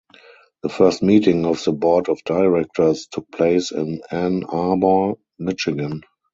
The 0.63 0.69
first 0.69 1.03
meeting 1.03 1.45
of 1.45 1.63
the 1.63 1.71
Board 1.73 2.09
of 2.09 2.23
Directors 2.23 3.05
took 3.05 3.29
place 3.29 3.69
in 3.69 4.01
Ann 4.09 4.45
Arbor, 4.45 5.19
Michigan. 5.37 6.01